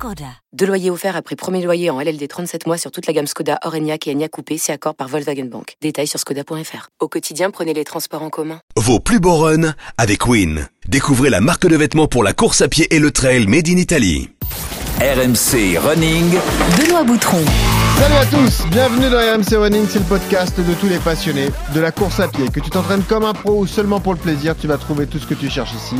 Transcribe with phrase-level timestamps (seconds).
[0.00, 0.24] Skoda.
[0.54, 3.58] Deux loyers offerts après premier loyer en LLD 37 mois sur toute la gamme Skoda,
[3.66, 5.76] Orenia et Enya Coupé, c'est accord par Volkswagen Bank.
[5.82, 6.88] Détails sur skoda.fr.
[7.00, 8.60] Au quotidien, prenez les transports en commun.
[8.78, 10.66] Vos plus beaux runs avec Win.
[10.88, 13.76] Découvrez la marque de vêtements pour la course à pied et le trail made in
[13.76, 14.30] Italy.
[15.02, 16.30] RMC Running.
[16.78, 17.44] Benoît Boutron.
[18.00, 21.80] Salut à tous, bienvenue dans RMC Running, c'est le podcast de tous les passionnés de
[21.80, 22.48] la course à pied.
[22.48, 25.18] Que tu t'entraînes comme un pro ou seulement pour le plaisir, tu vas trouver tout
[25.18, 25.96] ce que tu cherches ici.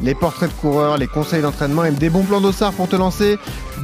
[0.00, 3.36] Les portraits de coureurs, les conseils d'entraînement et des bons plans d'ossard pour te lancer.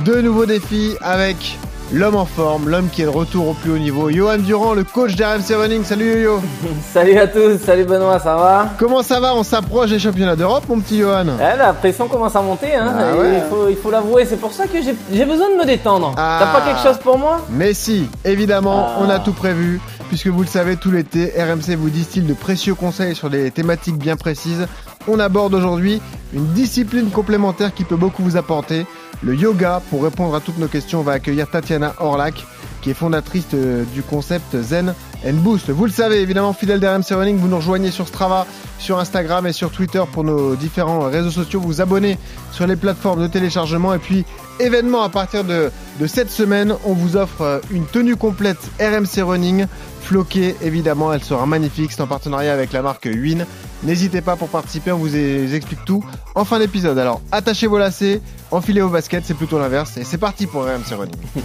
[0.05, 1.59] De nouveaux défis avec
[1.93, 4.85] l'homme en forme, l'homme qui est de retour au plus haut niveau, Johan Durand, le
[4.85, 5.85] coach d'RMC Running.
[5.85, 6.41] Salut Yo
[6.93, 10.65] Salut à tous, salut Benoît, ça va Comment ça va On s'approche des championnats d'Europe,
[10.69, 12.93] mon petit Johan eh, La pression commence à monter, hein.
[12.99, 13.43] Ah ouais.
[13.71, 16.15] il faut l'avouer, c'est pour ça que j'ai besoin de me détendre.
[16.17, 16.39] Ah.
[16.41, 18.99] T'as pas quelque chose pour moi Mais si, évidemment, Ah.
[19.01, 19.81] on a tout prévu.
[20.09, 23.99] Puisque vous le savez, tout l'été, RMC vous distille de précieux conseils sur des thématiques
[23.99, 24.69] bien précises.
[25.09, 26.01] On aborde aujourd'hui
[26.33, 28.87] une discipline complémentaire qui peut beaucoup vous apporter,
[29.23, 29.81] le yoga.
[29.91, 32.45] Pour répondre à toutes nos questions, on va accueillir Tatiana Orlak,
[32.83, 34.95] qui est fondatrice euh, du concept Zen
[35.27, 35.71] and Boost.
[35.71, 38.47] Vous le savez, évidemment, fidèle d'RMC Running, vous nous rejoignez sur Strava,
[38.79, 41.61] sur Instagram et sur Twitter pour nos différents réseaux sociaux.
[41.61, 42.19] Vous abonnez
[42.53, 44.25] sur les plateformes de téléchargement et puis
[44.61, 49.23] événement à partir de, de cette semaine, on vous offre euh, une tenue complète RMC
[49.23, 49.67] Running,
[50.07, 53.45] floquée évidemment, elle sera magnifique, c'est en partenariat avec la marque Win.
[53.83, 56.05] N'hésitez pas pour participer, on vous e- explique tout
[56.35, 56.97] en fin d'épisode.
[56.99, 58.21] Alors attachez vos lacets,
[58.53, 61.45] enfilez vos baskets, c'est plutôt l'inverse et c'est parti pour RMC Running.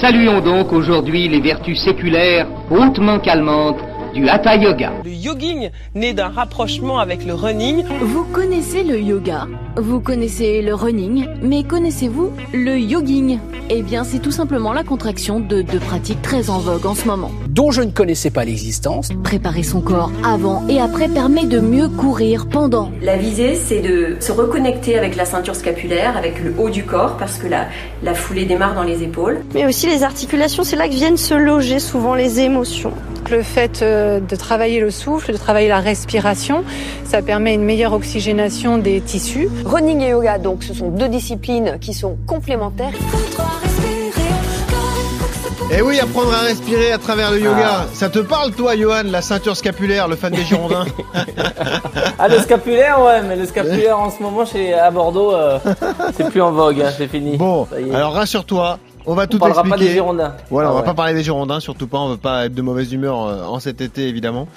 [0.00, 3.78] Saluons donc aujourd'hui les vertus séculaires hautement calmantes
[4.14, 4.92] du Hatha Yoga.
[5.04, 7.84] Le yogging naît d'un rapprochement avec le running.
[8.00, 13.38] Vous connaissez le yoga, vous connaissez le running, mais connaissez-vous le yogging?
[13.70, 17.06] Eh bien, c'est tout simplement la contraction de deux pratiques très en vogue en ce
[17.06, 17.30] moment.
[17.48, 19.10] dont je ne connaissais pas l'existence.
[19.24, 22.90] Préparer son corps avant et après permet de mieux courir pendant.
[23.02, 27.16] La visée, c'est de se reconnecter avec la ceinture scapulaire, avec le haut du corps,
[27.16, 27.66] parce que la,
[28.02, 29.40] la foulée démarre dans les épaules.
[29.54, 32.92] Mais aussi les articulations, c'est là que viennent se loger souvent les émotions.
[33.30, 36.64] Le fait euh, de travailler le souffle, de travailler la respiration,
[37.04, 39.48] ça permet une meilleure oxygénation des tissus.
[39.64, 42.92] Running et yoga, donc, ce sont deux disciplines qui sont complémentaires.
[45.72, 47.86] Et Eh oui, apprendre à respirer à travers le yoga.
[47.92, 50.84] Ça te parle toi, Johan, la ceinture scapulaire, le fan des Girondins
[52.18, 55.58] Ah, le scapulaire, ouais, mais le scapulaire en ce moment chez, à Bordeaux, euh,
[56.16, 57.36] c'est plus en vogue, hein, c'est fini.
[57.36, 59.78] Bon, alors rassure-toi, on va on tout parlera expliquer.
[59.78, 60.34] pas des Girondins.
[60.50, 60.86] Voilà, Ah on va ouais.
[60.86, 63.60] pas parler des Girondins, surtout pas, on veut pas être de mauvaise humeur euh, en
[63.60, 64.48] cet été évidemment.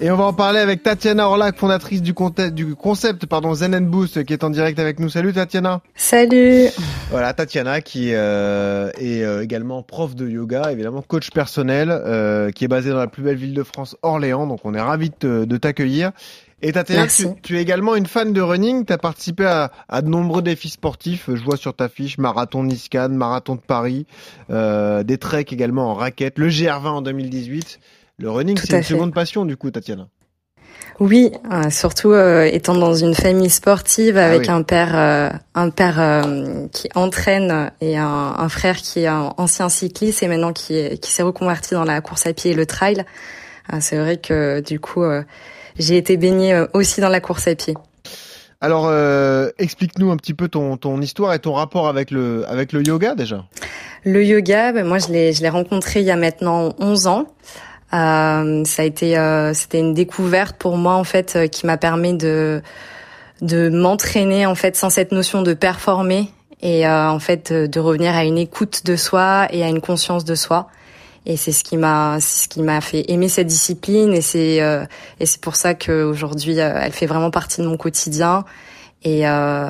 [0.00, 4.24] Et on va en parler avec Tatiana Orlac, fondatrice du, concept pardon, Zen and Boost,
[4.24, 5.08] qui est en direct avec nous.
[5.08, 6.66] Salut Tatiana Salut
[7.10, 12.64] Voilà, Tatiana qui euh, est euh, également prof de yoga, évidemment coach personnel, euh, qui
[12.64, 15.14] est basée dans la plus belle ville de France, Orléans, donc on est ravis de,
[15.14, 16.10] te- de t'accueillir.
[16.62, 17.06] Et Tatiana,
[17.42, 20.70] tu, es également une fan de running, tu as participé à, à de nombreux défis
[20.70, 24.06] sportifs, je vois sur ta fiche, marathon Niscan, marathon de Paris,
[24.50, 27.80] euh, des treks également en raquette, le GR20 en 2018.
[28.18, 28.94] Le running, c'est une fait.
[28.94, 30.06] seconde passion du coup, Tatiana.
[31.00, 34.48] Oui, euh, surtout euh, étant dans une famille sportive avec oui.
[34.50, 39.32] un père, euh, un père euh, qui entraîne et un, un frère qui est un
[39.36, 42.66] ancien cycliste et maintenant qui qui s'est reconverti dans la course à pied et le
[42.66, 43.04] trail.
[43.80, 45.22] C'est vrai que du coup, euh,
[45.78, 47.74] j'ai été baignée euh, aussi dans la course à pied.
[48.60, 52.72] Alors, euh, explique-nous un petit peu ton, ton histoire et ton rapport avec le, avec
[52.72, 53.44] le yoga déjà.
[54.04, 57.26] Le yoga, ben moi je l'ai je l'ai rencontré il y a maintenant 11 ans.
[57.94, 61.76] Euh, ça a été euh, c'était une découverte pour moi en fait euh, qui m'a
[61.76, 62.62] permis de
[63.42, 66.30] de m'entraîner en fait sans cette notion de performer
[66.62, 70.24] et euh, en fait de revenir à une écoute de soi et à une conscience
[70.24, 70.68] de soi.
[71.24, 74.84] Et c'est ce qui m'a ce qui m'a fait aimer cette discipline et c'est euh,
[75.20, 78.44] et c'est pour ça qu'aujourd'hui euh, elle fait vraiment partie de mon quotidien.
[79.04, 79.68] Et, euh,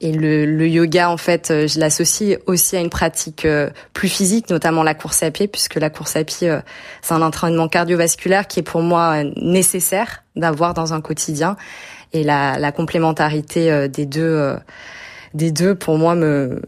[0.00, 4.08] et le, le yoga, en fait, euh, je l'associe aussi à une pratique euh, plus
[4.08, 6.54] physique, notamment la course à pied, puisque la course à pied,
[7.00, 11.56] c'est un entraînement cardiovasculaire qui est pour moi nécessaire d'avoir dans un quotidien.
[12.12, 14.56] Et la, la complémentarité des deux,
[15.34, 16.60] des deux, pour moi, me,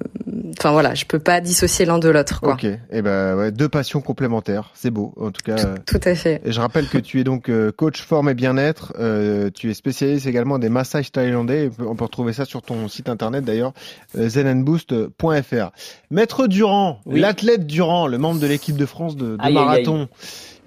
[0.58, 2.54] enfin voilà, je peux pas dissocier l'un de l'autre, quoi.
[2.54, 5.14] Ok, et ben ouais, deux passions complémentaires, c'est beau.
[5.20, 6.40] En tout cas, euh, Tout à fait.
[6.44, 8.92] et je rappelle que tu es donc euh, coach forme et bien-être.
[8.98, 11.70] euh, tu es spécialiste également des massages thaïlandais.
[11.78, 13.72] On peut retrouver ça sur ton site internet d'ailleurs,
[14.16, 15.70] zenandboost.fr.
[16.10, 17.20] Maître Durand, Oui.
[17.20, 20.06] l'athlète Durand, le membre de l'équipe de France de, de Aïe, aïe, aïe.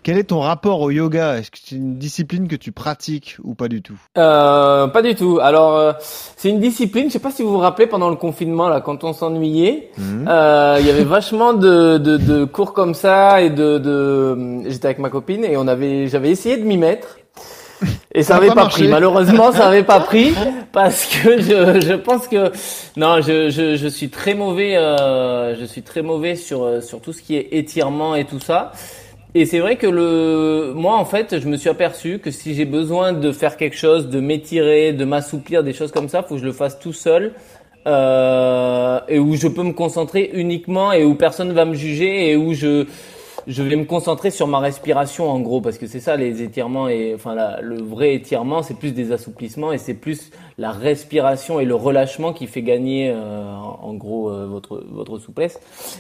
[0.04, 1.38] Quel est ton rapport au yoga?
[1.38, 3.98] Est-ce que c'est une discipline que tu pratiques ou pas du tout?
[4.18, 5.40] Euh, Pas du tout.
[5.42, 5.94] Alors, euh,
[6.36, 9.04] c'est une discipline, je sais pas si vous vous rappelez, pendant le confinement, là, quand
[9.04, 10.28] on s'ennuyait, Mhm.
[10.28, 13.78] euh, il y avait vachement de, de, de cours comme ça et de...
[13.78, 14.70] de...
[14.70, 17.18] J'étais avec ma copine et on avait, j'avais essayé de m'y mettre.
[18.16, 18.88] Et ça Ça a n'avait pas pas, pris.
[18.88, 20.34] Malheureusement, ça n'avait pas pris
[20.72, 22.52] parce que je, je pense que
[22.96, 24.78] non, je, je, je suis très mauvais.
[24.78, 28.40] Euh, je suis très mauvais sur euh, sur tout ce qui est étirement et tout
[28.40, 28.72] ça.
[29.36, 32.66] Et c'est vrai que le moi en fait, je me suis aperçu que si j'ai
[32.66, 36.42] besoin de faire quelque chose, de m'étirer, de m'assouplir, des choses comme ça, faut que
[36.42, 37.34] je le fasse tout seul.
[37.86, 42.38] Euh, et où je peux me concentrer uniquement et où personne va me juger et
[42.38, 42.86] où je
[43.48, 46.88] je vais me concentrer sur ma respiration en gros parce que c'est ça les étirements
[46.88, 51.60] et enfin la- le vrai étirement c'est plus des assouplissements et c'est plus la respiration
[51.60, 53.44] et le relâchement qui fait gagner euh,
[53.82, 55.60] en gros euh, votre votre souplesse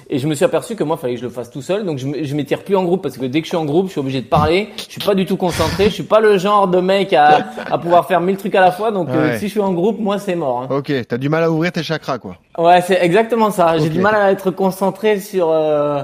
[0.09, 1.97] et je me suis aperçu que moi fallait que je le fasse tout seul donc
[1.97, 3.91] je je m'étire plus en groupe parce que dès que je suis en groupe je
[3.91, 6.67] suis obligé de parler je suis pas du tout concentré je suis pas le genre
[6.67, 9.51] de mec à à pouvoir faire mille trucs à la fois donc euh, si je
[9.51, 10.67] suis en groupe moi c'est mort hein.
[10.69, 12.37] Ok, t'as du mal à ouvrir tes chakras, quoi.
[12.57, 13.77] Ouais, c'est exactement ça.
[13.79, 16.03] J'ai du mal à être concentré sur euh,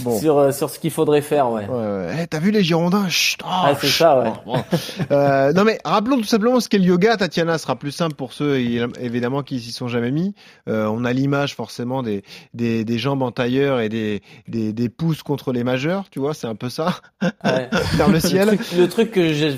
[0.00, 0.18] Bon.
[0.18, 1.66] sur euh, sur ce qu'il faudrait faire, ouais.
[1.66, 2.14] Ouais, ouais.
[2.22, 3.08] Eh, t'as vu les Girondins?
[3.08, 4.60] Chut, oh, Ah, c'est ça, ouais.
[5.10, 8.32] Euh, non mais rappelons tout simplement ce qu'est le yoga, Tatiana, sera plus simple pour
[8.32, 8.58] ceux
[9.00, 10.34] évidemment qui s'y sont jamais mis.
[10.68, 12.22] Euh, on a l'image forcément des,
[12.54, 16.32] des des jambes en tailleur et des des, des pouces contre les majeurs, tu vois,
[16.34, 16.94] c'est un peu ça.
[17.44, 17.68] Ouais.
[17.94, 18.46] Vers le ciel.
[18.46, 19.48] truc, le truc que je,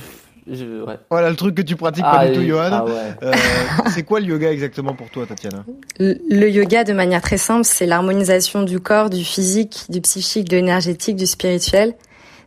[0.50, 0.99] je ouais.
[1.11, 2.69] Voilà le truc que tu pratiques Ah, pas du tout, et- Johan.
[2.73, 2.93] ah ouais.
[3.23, 3.33] Euh,
[3.94, 5.65] c'est quoi le yoga exactement pour toi, Tatiana
[5.99, 10.49] Le le yoga, de manière très simple, c'est l'harmonisation du corps, du physique, du psychique,
[10.49, 11.94] de l'énergétique, du spirituel.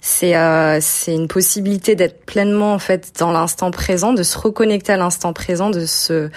[0.01, 4.93] C'est euh, c'est une possibilité d'être pleinement en fait dans l'instant présent, de se reconnecter
[4.93, 6.29] à l'instant présent, de se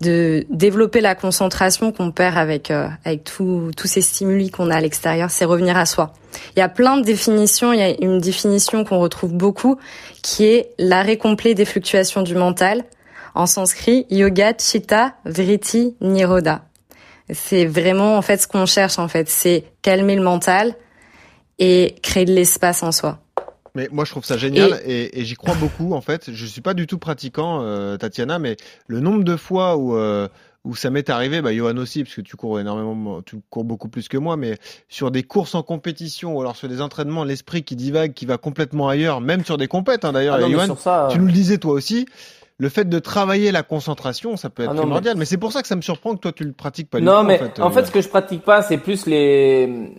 [0.00, 4.80] de développer la concentration qu'on perd avec euh, avec tous ces stimuli qu'on a à
[4.80, 5.30] l'extérieur.
[5.30, 6.12] C'est revenir à soi.
[6.54, 7.72] Il y a plein de définitions.
[7.72, 9.78] Il y a une définition qu'on retrouve beaucoup,
[10.22, 12.84] qui est l'arrêt complet des fluctuations du mental.
[13.34, 16.62] En sanskrit, yoga chitta vritti niroda.
[17.30, 20.74] C'est vraiment en fait ce qu'on cherche en fait, c'est calmer le mental
[21.58, 23.18] et créer de l'espace en soi.
[23.76, 25.92] Mais moi, je trouve ça génial et, et j'y crois beaucoup.
[25.92, 28.56] En fait, je suis pas du tout pratiquant, euh, Tatiana, mais
[28.88, 30.28] le nombre de fois où euh,
[30.64, 33.88] où ça m'est arrivé, bah Johan aussi, parce que tu cours énormément, tu cours beaucoup
[33.88, 34.58] plus que moi, mais
[34.88, 38.36] sur des courses en compétition ou alors sur des entraînements, l'esprit qui divague, qui va
[38.38, 40.04] complètement ailleurs, même sur des compètes.
[40.04, 42.06] Hein, D'ailleurs, Ah non, mais Johan, tu euh, nous le disais toi aussi.
[42.58, 45.16] Le fait de travailler la concentration, ça peut être Ah non, mais- primordial.
[45.18, 47.04] Mais, c'est pour ça que ça me surprend que toi tu le pratiques pas du
[47.04, 47.26] non, tout.
[47.26, 49.92] mais en fait, en euh, fait, ce que je pratique pas, c'est plus les,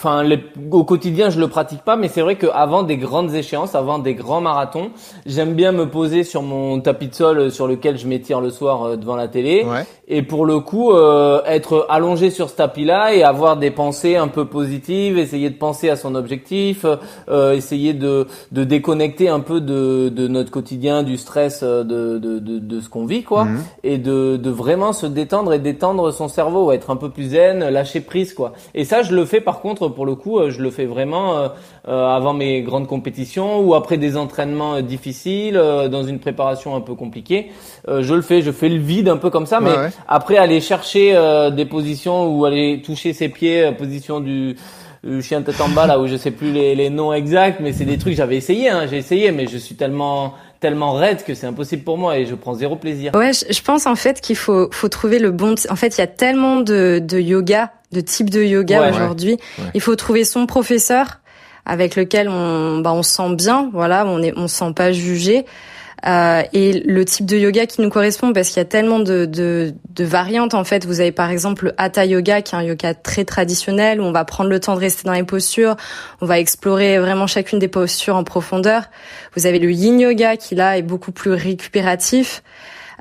[0.00, 0.40] enfin, les...
[0.70, 4.14] au quotidien, je le pratique pas, mais c'est vrai qu'avant des grandes échéances, avant des
[4.14, 4.90] grands marathons,
[5.26, 8.48] j'aime bien me poser sur mon tapis de sol euh, sur lequel je m'étire le
[8.50, 9.84] soir euh, devant la télé, Ouais.
[10.08, 14.28] et pour le coup, euh, être allongé sur ce tapis-là et avoir des pensées un
[14.28, 16.86] peu positives, essayer de penser à son objectif,
[17.28, 22.18] euh, essayer de, de déconnecter un peu de, de notre quotidien, du stress, euh, de,
[22.18, 23.58] de, de, de ce qu'on vit, quoi, Mhm.
[23.84, 27.68] et de, de vraiment se détendre et détendre son cerveau, être un peu plus zen,
[27.68, 28.52] lâcher prise, quoi.
[28.74, 31.36] Et ça, je le fais par contre, pour le coup, euh, je le fais vraiment
[31.36, 31.48] euh,
[31.88, 36.74] euh, avant mes grandes compétitions ou après des entraînements euh, difficiles, euh, dans une préparation
[36.76, 37.50] un peu compliquée.
[37.88, 39.90] Euh, je le fais, je fais le vide un peu comme ça, mais Ouais, ouais.
[40.08, 44.56] après aller chercher euh, des positions ou aller toucher ses pieds, euh, position du
[45.02, 47.72] du chien tête en bas là où je sais plus les, les noms exacts, mais
[47.72, 51.24] c'est des trucs que j'avais essayé, hein, j'ai essayé, mais je suis tellement tellement raide
[51.24, 53.12] que c'est impossible pour moi et je prends zéro plaisir.
[53.14, 55.54] Ouais, je, je pense en fait qu'il faut faut trouver le bon.
[55.70, 58.90] En fait, il y a tellement de de yoga, de types de yoga Ouais.
[58.90, 59.38] aujourd'hui.
[59.58, 59.64] Ouais.
[59.74, 61.20] Il faut trouver son professeur
[61.66, 64.92] avec lequel on bah on se sent bien, voilà, on est on se sent pas
[64.92, 65.44] jugé.
[66.06, 69.26] Euh, et le type de yoga qui nous correspond parce qu'il y a tellement de,
[69.26, 70.86] de, de variantes en fait.
[70.86, 74.10] Vous avez par exemple le Hatha Yoga qui est un yoga très traditionnel où on
[74.12, 75.76] va prendre le temps de rester dans les postures,
[76.22, 78.84] on va explorer vraiment chacune des postures en profondeur.
[79.36, 82.42] Vous avez le Yin Yoga qui là est beaucoup plus récupératif.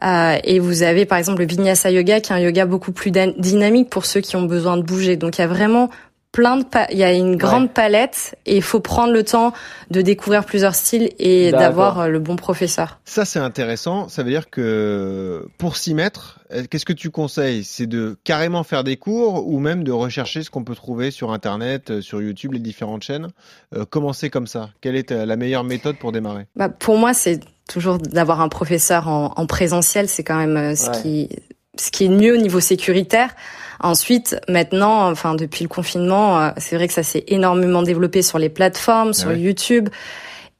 [0.03, 3.12] Euh, et vous avez par exemple le Vinyasa Yoga qui est un yoga beaucoup plus
[3.12, 5.18] dynamique pour ceux qui ont besoin de bouger.
[5.18, 5.89] Donc il y a vraiment
[6.32, 9.53] plein de il y a une grande palette et il faut prendre le temps
[9.89, 13.00] de découvrir plusieurs styles et d'avoir euh, le bon professeur.
[13.06, 14.10] Ça, c'est intéressant.
[14.10, 17.63] Ça veut dire que pour s'y mettre, euh, qu'est-ce que tu conseilles?
[17.63, 21.32] C'est de carrément faire des cours ou même de rechercher ce qu'on peut trouver sur
[21.32, 23.29] Internet, sur YouTube, les différentes chaînes?
[23.75, 24.70] Euh, Commencer comme ça.
[24.82, 26.46] Quelle est la meilleure méthode pour démarrer?
[26.56, 30.75] Bah, pour moi, c'est toujours d'avoir un professeur en, en présentiel, c'est quand même euh,
[30.75, 31.01] ce Ouais.
[31.01, 31.29] qui
[31.77, 33.29] ce qui est mieux au niveau sécuritaire.
[33.79, 38.38] Ensuite, maintenant, enfin depuis le confinement, euh, c'est vrai que ça s'est énormément développé sur
[38.38, 39.39] les plateformes, sur ouais.
[39.39, 39.88] YouTube,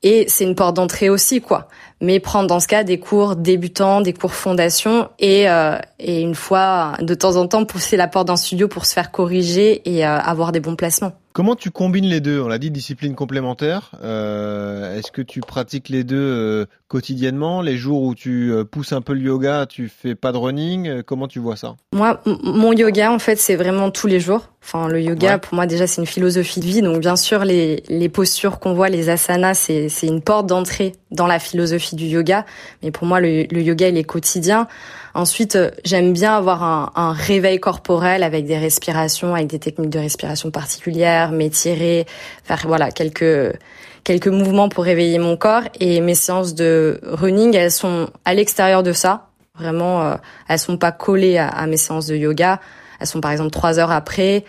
[0.02, 1.68] et c'est une porte d'entrée aussi, quoi.
[2.00, 6.36] mais prendre dans ce cas des cours débutants, des cours fondation et euh, et une
[6.36, 10.06] fois de temps en temps pousser la porte d'un studio pour se faire corriger et
[10.06, 11.12] euh, avoir des bons placements.
[11.32, 12.42] Comment tu combines les deux?
[12.42, 13.92] On l'a dit, discipline complémentaire.
[14.04, 17.62] Euh, Est-ce que tu pratiques les deux euh, quotidiennement?
[17.62, 20.88] Les jours où tu euh, pousses un peu le yoga, tu fais pas de running?
[20.88, 21.76] Euh, Comment tu vois ça?
[21.94, 24.50] Moi, mon yoga, en fait, c'est vraiment tous les jours.
[24.64, 26.82] Enfin, le yoga, pour moi, déjà, c'est une philosophie de vie.
[26.82, 30.94] Donc, bien sûr, les, les postures qu'on voit, les asanas, c'est, c'est une porte d'entrée
[31.12, 32.46] dans la philosophie du yoga.
[32.84, 34.68] Mais pour moi, le, le yoga, il est quotidien.
[35.14, 39.90] Ensuite, euh, j'aime bien avoir un, un, réveil corporel avec des respirations, avec des techniques
[39.90, 42.06] de respiration particulières, m'étirer,
[42.44, 43.56] faire voilà quelques
[44.04, 45.64] quelques mouvements pour réveiller mon corps.
[45.80, 49.28] Et mes séances de running, elles sont à l'extérieur de ça.
[49.56, 50.16] Vraiment, euh,
[50.48, 52.60] elles sont pas collées à, à, mes séances de yoga.
[53.00, 54.46] Elles sont par exemple trois heures après.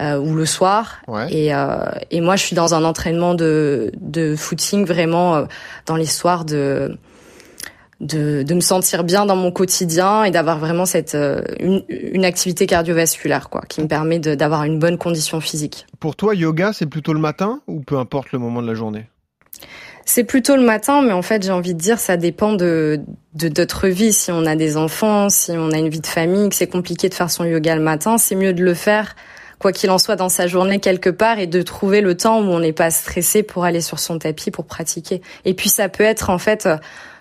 [0.00, 1.32] Euh, ou le soir ouais.
[1.32, 5.44] et, euh, et moi je suis dans un entraînement de, de footing vraiment euh,
[5.86, 6.98] dans les soirs de
[8.00, 12.24] de, de me sentir bien dans mon quotidien et d'avoir vraiment cette euh, une, une,
[12.24, 15.86] activité cardiovasculaire quoi qui me permet d'avoir une bonne condition physique.
[16.00, 19.06] Pour toi, yoga, c'est plutôt le matin ou peu importe le moment de la journée?
[20.06, 23.00] C'est plutôt le matin, mais en fait, j'ai envie de dire, ça dépend de
[23.34, 24.12] de notre vie.
[24.12, 27.08] Si on a des enfants, si on a une vie de famille, que c'est compliqué
[27.08, 29.16] de faire son yoga le matin, c'est mieux de le faire
[29.58, 32.44] quoi qu'il en soit dans sa journée quelque part et de trouver le temps où
[32.44, 35.22] on n'est pas stressé pour aller sur son tapis pour pratiquer.
[35.44, 36.68] Et puis ça peut être en fait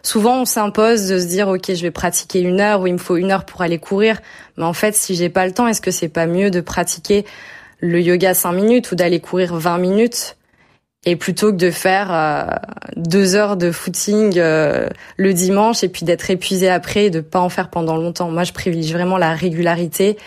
[0.03, 2.97] souvent on s'impose de se dire ok je vais pratiquer une heure ou il me
[2.99, 4.21] faut une heure pour aller courir.
[4.57, 7.25] Mais en fait si j'ai pas le temps est-ce que c'est pas mieux de pratiquer
[7.79, 10.37] le yoga 5 minutes ou d'aller courir 20 minutes
[11.05, 12.45] et plutôt que de faire euh,
[12.95, 17.39] deux heures de footing euh, le dimanche et puis d'être épuisé après et de pas
[17.41, 18.29] en faire pendant longtemps?
[18.29, 20.17] Moi je privilégie vraiment la régularité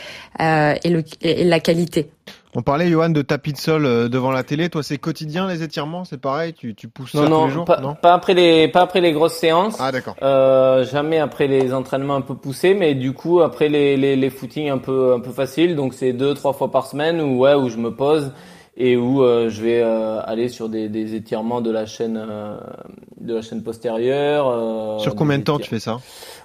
[0.40, 2.10] euh, et, le, et la qualité
[2.54, 4.70] on parlait, Johan, de tapis de sol devant la télé.
[4.70, 6.54] Toi, c'est quotidien les étirements, c'est pareil?
[6.54, 7.64] Tu, tu pousses non, ça non, tous les jours?
[7.66, 9.76] pas, Non, pas après les, pas après les grosses séances.
[9.78, 10.16] Ah, d'accord.
[10.22, 14.30] Euh, jamais après les entraînements un peu poussés, mais du coup après les, les, les
[14.30, 15.76] footings un peu, un peu faciles.
[15.76, 18.32] Donc c'est deux, trois fois par semaine où ouais, où je me pose
[18.76, 22.56] et où euh, je vais euh, aller sur des, des étirements de la chaîne, euh,
[23.20, 24.48] de la chaîne postérieure.
[24.48, 25.98] euh, Sur combien de temps tu fais ça?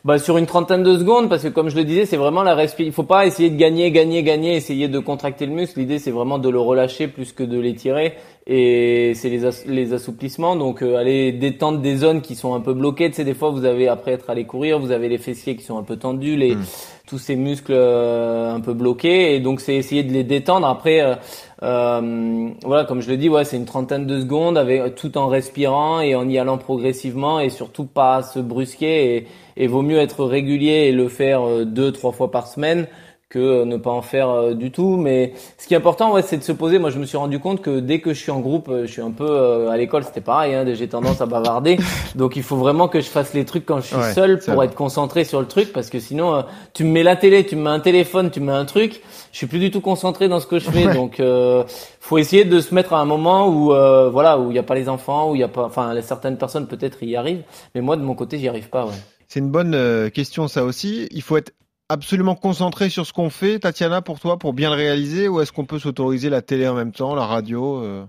[0.03, 2.55] Bah, sur une trentaine de secondes, parce que comme je le disais, c'est vraiment la
[2.55, 2.89] respiration.
[2.89, 5.79] Il faut pas essayer de gagner, gagner, gagner, essayer de contracter le muscle.
[5.79, 8.13] L'idée, c'est vraiment de le relâcher plus que de l'étirer.
[8.47, 10.55] Et c'est les, les assouplissements.
[10.55, 13.09] Donc, euh, aller détendre des zones qui sont un peu bloquées.
[13.09, 15.63] Tu sais, des fois, vous avez, après être allé courir, vous avez les fessiers qui
[15.63, 16.57] sont un peu tendus, les,
[17.05, 19.35] tous ces muscles euh, un peu bloqués.
[19.35, 20.65] Et donc, c'est essayer de les détendre.
[20.65, 21.19] Après,
[21.63, 25.27] euh, euh, voilà, comme je le dis, c'est une trentaine de secondes avec tout en
[25.27, 29.15] respirant et en y allant progressivement et surtout pas se brusquer.
[29.15, 29.27] Et,
[29.57, 32.87] et vaut mieux être régulier et le faire euh, deux, trois fois par semaine
[33.31, 34.97] que euh, ne pas en faire euh, du tout.
[34.97, 36.77] Mais ce qui est important, ouais, c'est de se poser.
[36.77, 38.91] Moi, je me suis rendu compte que dès que je suis en groupe, euh, je
[38.91, 40.53] suis un peu euh, à l'école, c'était pareil.
[40.53, 41.77] Hein, j'ai tendance à bavarder,
[42.15, 44.55] donc il faut vraiment que je fasse les trucs quand je suis Ouais, seul pour
[44.55, 44.65] vrai.
[44.67, 46.41] être concentré sur le truc, parce que sinon, euh,
[46.73, 49.01] tu me mets la télé, tu me mets un téléphone, tu me mets un truc,
[49.31, 50.88] je suis plus du tout concentré dans ce que je fais.
[50.88, 50.93] Ouais.
[50.93, 51.63] Donc, euh,
[52.01, 54.63] faut essayer de se mettre à un moment où, euh, voilà, où il n'y a
[54.63, 57.81] pas les enfants, où il y a pas, enfin, certaines personnes peut-être y arrivent, mais
[57.81, 58.85] moi de mon côté, j'y arrive pas.
[58.85, 58.93] Ouais.
[59.29, 61.07] C'est une bonne question ça aussi.
[61.11, 61.53] Il faut être
[61.91, 65.51] absolument concentré sur ce qu'on fait, Tatiana, pour toi, pour bien le réaliser, ou est-ce
[65.51, 68.03] qu'on peut s'autoriser la télé en même temps, la radio euh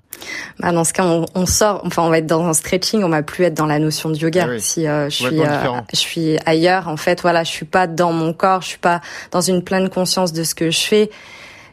[0.60, 3.08] Bah, dans ce cas, on, on sort, enfin, on va être dans un stretching, on
[3.08, 4.44] va plus être dans la notion de yoga.
[4.46, 4.60] Ah oui.
[4.60, 8.12] Si euh, je suis, euh, je suis ailleurs, en fait, voilà, je suis pas dans
[8.12, 9.00] mon corps, je suis pas
[9.32, 11.10] dans une pleine conscience de ce que je fais.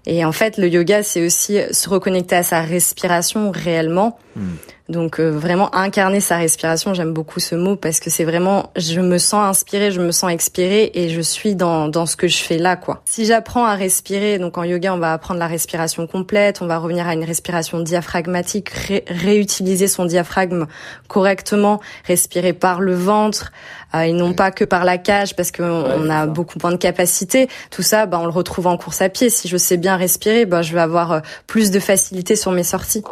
[0.06, 4.18] Et en fait, le yoga, c'est aussi se reconnecter à sa respiration réellement.
[4.89, 9.00] Donc euh, vraiment incarner sa respiration, j'aime beaucoup ce mot parce que c'est vraiment je
[9.00, 12.38] me sens inspirée, je me sens expirée et je suis dans dans ce que je
[12.38, 13.03] fais là quoi.
[13.05, 16.79] Si j'apprends à respirer, donc en yoga, on va apprendre la respiration complète, on va
[16.79, 20.65] revenir à une respiration diaphragmatique, ré- réutiliser son diaphragme
[21.08, 23.51] correctement, respirer par le ventre
[23.93, 26.77] euh, et non pas que par la cage parce qu'on on a beaucoup moins de
[26.77, 27.48] capacité.
[27.69, 29.29] Tout ça, bah, on le retrouve en course à pied.
[29.29, 32.63] Si je sais bien respirer, bah, je vais avoir euh, plus de facilité sur mes
[32.63, 33.03] sorties.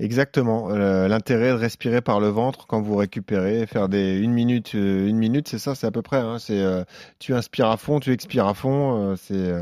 [0.00, 0.68] Exactement.
[0.70, 5.08] Euh, L'intérêt de respirer par le ventre quand vous récupérez, faire des une minute, euh,
[5.08, 6.18] une minute, c'est ça, c'est à peu près.
[6.18, 6.84] Hein, c'est euh,
[7.18, 9.14] tu inspires à fond, tu expires à fond.
[9.16, 9.52] c'est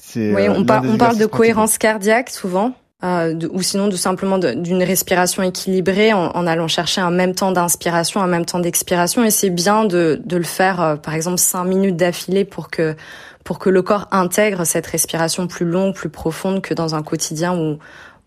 [0.00, 0.34] c'est.
[0.34, 5.42] Oui, on, par- parle de cohérence cardiaque souvent, de- ou sinon de simplement d'une respiration
[5.42, 9.24] équilibrée en, en allant chercher un même temps d'inspiration, un même temps d'expiration.
[9.24, 12.94] Et c'est bien de, de le faire, par exemple, cinq minutes d'affilée pour que
[13.44, 17.56] pour que le corps intègre cette respiration plus longue, plus profonde que dans un quotidien
[17.58, 17.78] où,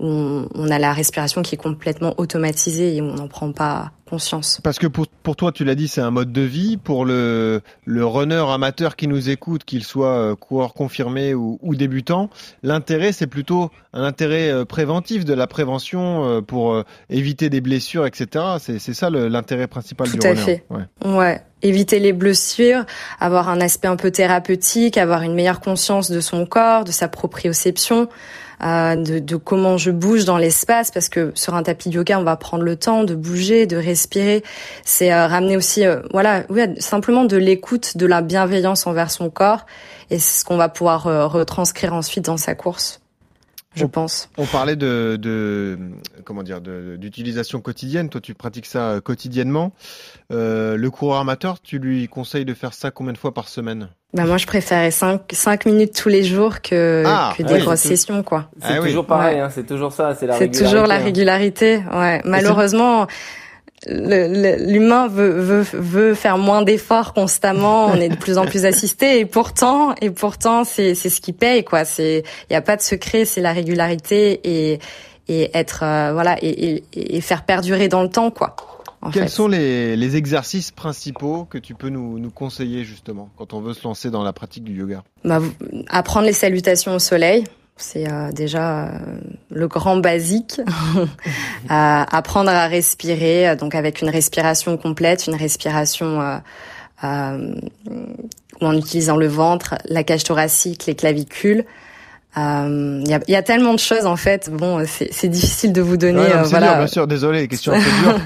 [0.02, 3.92] où on, on a la respiration qui est complètement automatisée et on n'en prend pas
[4.12, 4.60] conscience.
[4.62, 6.76] Parce que pour, pour toi, tu l'as dit, c'est un mode de vie.
[6.76, 11.76] Pour le, le runner amateur qui nous écoute, qu'il soit euh, coureur confirmé ou, ou
[11.76, 12.30] débutant,
[12.62, 18.06] l'intérêt, c'est plutôt un intérêt euh, préventif, de la prévention euh, pour éviter des blessures,
[18.06, 18.46] etc.
[18.60, 20.42] C'est ça l'intérêt principal Tout du à runner.
[20.42, 20.66] fait.
[20.70, 21.16] Ouais.
[21.18, 21.42] ouais.
[21.64, 22.86] Éviter les blessures,
[23.20, 27.08] avoir un aspect un peu thérapeutique, avoir une meilleure conscience de son corps, de sa
[27.08, 28.10] proprioception.
[28.64, 32.20] Euh, de, de, comment je bouge dans l'espace parce que sur un tapis de yoga
[32.20, 34.44] on va prendre le temps de bouger de respirer
[34.86, 39.32] c'est euh, ramener aussi euh, voilà oui, simplement de l'écoute de la bienveillance envers son
[39.32, 39.66] corps
[40.12, 43.02] et c'est ce qu'on va pouvoir retranscrire ensuite dans sa course
[43.74, 44.30] je on, pense.
[44.38, 45.80] On parlait de, de
[46.26, 48.10] comment dire d'utilisation quotidienne.
[48.10, 49.72] Toi, tu pratiques ça quotidiennement.
[50.32, 53.90] Euh, le coureur amateur, tu lui conseilles de faire ça combien de fois par semaine?
[54.14, 57.60] Bah moi, je préférais 5, 5 minutes tous les jours que, ah, que des oui,
[57.62, 58.50] grosses sessions, quoi.
[58.62, 59.08] C'est ah, toujours oui.
[59.08, 59.42] pareil, ouais.
[59.42, 60.66] hein, c'est toujours ça, c'est la C'est régularité.
[60.70, 61.04] toujours la hein.
[61.04, 62.22] régularité, ouais.
[62.26, 63.08] Malheureusement,
[63.88, 67.88] l'humain veut, veut, veut faire moins d'efforts constamment.
[67.88, 71.34] On est de plus en plus assisté et pourtant, et pourtant, c'est c'est ce qui
[71.34, 71.86] paye, quoi.
[71.86, 74.80] C'est il y a pas de secret, c'est la régularité et
[75.30, 78.56] et être euh, voilà et, et, et faire perdurer dans le temps, quoi.
[79.12, 79.30] Quels fait.
[79.30, 83.74] sont les, les exercices principaux que tu peux nous, nous conseiller justement quand on veut
[83.74, 85.04] se lancer dans la pratique du yoga?
[85.26, 85.40] Bah,
[85.90, 87.46] Apprendre les salutations au soleil,
[87.78, 89.00] c'est euh, déjà euh,
[89.50, 90.62] le grand basique.
[90.96, 91.06] euh,
[91.68, 96.40] apprendre à respirer, donc avec une respiration complète, une respiration
[97.04, 97.56] euh,
[98.62, 101.66] en utilisant le ventre, la cage thoracique, les clavicules.
[102.38, 104.50] Il euh, y, a, y, a, tellement de choses en fait.
[104.50, 106.22] Bon, c'est difficile de vous donner.
[106.22, 106.68] Ouais, non, euh, voilà.
[106.68, 108.20] Dur, bien sûr, désolé, question un peu dure.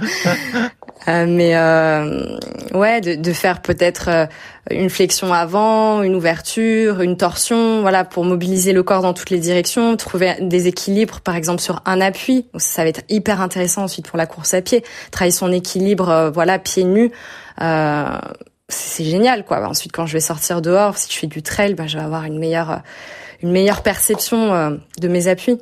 [1.08, 4.28] euh, mais ouais, de, de faire peut-être
[4.72, 9.38] une flexion avant, une ouverture, une torsion, voilà, pour mobiliser le corps dans toutes les
[9.38, 12.48] directions, trouver des équilibres, par exemple sur un appui.
[12.58, 16.32] Ça va être hyper intéressant ensuite pour la course à pied, travailler son équilibre, euh,
[16.32, 17.12] voilà, pieds nus.
[17.62, 18.18] Euh,
[18.68, 19.68] c'est génial, quoi.
[19.68, 22.24] Ensuite, quand je vais sortir dehors, si je fais du trail, bah, je vais avoir
[22.24, 22.82] une meilleure,
[23.42, 25.58] une meilleure perception euh, de mes appuis.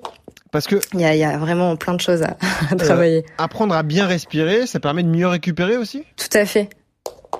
[0.51, 2.37] Parce que il y a, y a, vraiment plein de choses à,
[2.71, 3.25] à travailler.
[3.37, 6.03] apprendre à bien respirer, ça permet de mieux récupérer aussi.
[6.15, 6.69] Tout à fait.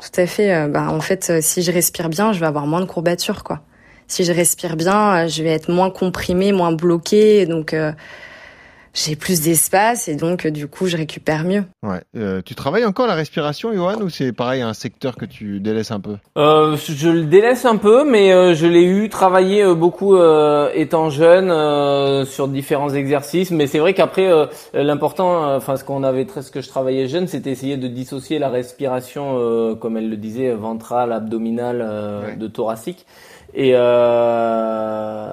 [0.02, 0.54] Tout à fait.
[0.54, 3.44] Euh, bah, en fait, euh, si je respire bien, je vais avoir moins de courbatures,
[3.44, 3.62] quoi.
[4.08, 7.92] Si je respire bien, euh, je vais être moins comprimée, moins bloquée, donc euh,
[8.94, 11.64] j'ai plus d'espace et donc du coup, je récupère mieux.
[11.82, 12.02] Ouais.
[12.16, 15.92] Euh, tu travailles encore la respiration, Johan, ou c'est pareil un secteur que tu délaisses
[15.92, 16.18] un peu?
[16.38, 21.10] Euh, Je le délaisse un peu, mais euh, je l'ai eu travaillé beaucoup euh, étant
[21.10, 23.50] jeune euh, sur différents exercices.
[23.52, 24.30] Mais c'est vrai qu'après,
[24.74, 28.50] l'important, enfin ce qu'on avait, ce que je travaillais jeune, c'était essayer de dissocier la
[28.50, 32.36] respiration, comme elle le disait, ventrale, abdominale, Ouais.
[32.36, 33.06] de thoracique.
[33.56, 35.28] Et, euh,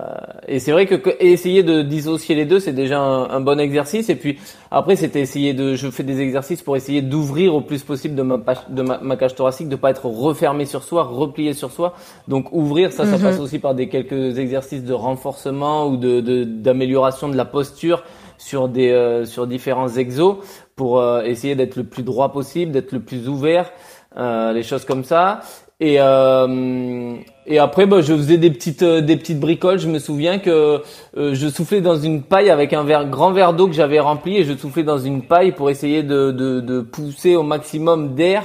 [0.47, 3.59] et c'est vrai que, que essayer de dissocier les deux, c'est déjà un, un, bon
[3.59, 4.09] exercice.
[4.11, 4.39] Et puis
[4.71, 8.23] après, c'était essayer de, je fais des exercices pour essayer d'ouvrir au plus possible de
[8.23, 11.95] ma, de ma, ma, cage thoracique, de pas être refermé sur soi, replié sur soi.
[12.29, 13.23] Donc ouvrir, ça, ça Mhm.
[13.23, 18.03] passe aussi par des quelques exercices de renforcement ou de de- d'amélioration de, la posture
[18.37, 20.37] sur des euh, sur différents exos
[20.77, 23.71] pour euh, essayer d'être le plus droit possible, d'être le plus ouvert,
[24.19, 25.41] euh, les choses comme ça.
[25.81, 27.17] Et euh,
[27.47, 29.79] et après, bah, je faisais des petites euh, des petites bricoles.
[29.79, 30.83] Je me souviens que
[31.17, 34.37] euh, je soufflais dans une paille avec un verre, grand verre d'eau que j'avais rempli
[34.37, 38.45] et je soufflais dans une paille pour essayer de pousser au maximum d'air.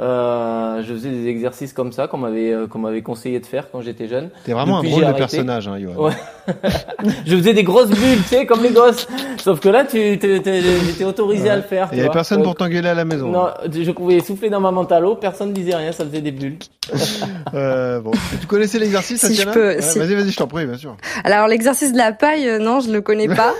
[0.00, 3.64] Euh, je faisais des exercices comme ça qu'on m'avait euh, qu'on m'avait conseillé de faire
[3.72, 4.28] quand j'étais jeune.
[4.44, 6.04] T'es vraiment Depuis, un drôle de personnage, hein, Johan.
[6.06, 6.12] Ouais.
[7.26, 9.08] je faisais des grosses bulles, tu sais, comme les gosses.
[9.42, 11.88] Sauf que là, tu j'étais autorisé à le faire.
[11.92, 13.28] Il y avait personne pour t'engueuler à la maison.
[13.28, 16.58] Non, je pouvais souffler dans ma mentalo, personne disait rien, ça faisait des bulles.
[17.54, 18.10] Euh, bon.
[18.40, 20.76] Tu connaissais l'exercice, Si je Tatiana peux, Ouais, si- Vas-y, vas-y, je t'en prie, bien
[20.76, 20.96] sûr.
[21.24, 23.54] Alors l'exercice de la paille, euh, non, je le connais pas.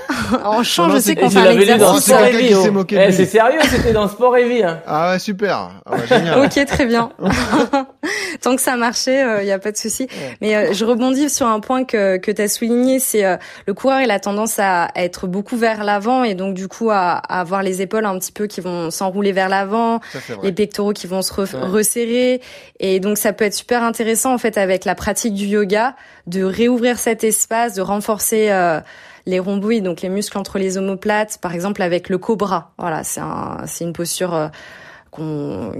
[0.44, 2.04] en chant, Non, je sais qu'on fait un exercice.
[2.04, 4.62] c'est Eh, c'est sérieux, c'était dans Sport et Vie.
[4.62, 4.80] hein.
[4.86, 5.70] Ah ouais, super.
[5.86, 6.46] Ah ouais, génial.
[6.46, 7.10] Ok, très bien.
[8.42, 10.06] Tant que ça marchait, il n'y a pas de souci.
[10.40, 13.36] Mais euh, je rebondis sur un point que, que tu as souligné, c'est euh,
[13.66, 16.90] le coureur, il a tendance à, à être beaucoup vers l'avant et donc du coup
[16.90, 20.00] à, à avoir les épaules un petit peu qui vont s'enrouler vers l'avant,
[20.42, 21.64] les pectoraux qui vont se re- Ouais.
[21.66, 22.40] resserrer.
[22.78, 25.94] Et donc ça peut être super intéressant en fait avec la pratique du yoga
[26.26, 28.80] de réouvrir cet espace, de renforcer euh,
[29.26, 32.72] les rhomboïdes, donc les muscles entre les omoplates, par exemple avec le cobra.
[32.78, 34.48] Voilà, c'est un, une posture euh,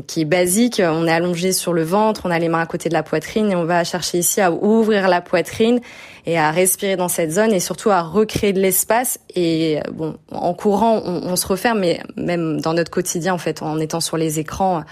[0.07, 0.83] qui est basique.
[0.85, 3.51] On est allongé sur le ventre, on a les mains à côté de la poitrine
[3.51, 5.81] et on va chercher ici à ouvrir la poitrine
[6.27, 9.19] et à respirer dans cette zone et surtout à recréer de l'espace.
[9.35, 13.63] Et bon, en courant, on, on se referme, mais même dans notre quotidien, en fait,
[13.63, 14.83] en étant sur les écrans,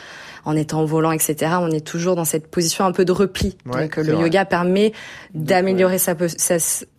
[0.47, 1.57] en étant au volant, etc.
[1.61, 3.59] On est toujours dans cette position un peu de repli.
[3.67, 4.23] Ouais, Donc euh, le vrai.
[4.23, 4.93] yoga permet
[5.35, 6.15] d'améliorer sa,